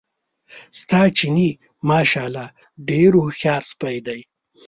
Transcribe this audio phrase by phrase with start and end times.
[0.79, 1.49] ستا چیني
[1.89, 2.47] ماشاءالله
[2.89, 4.19] ډېر هوښیار سپی دی.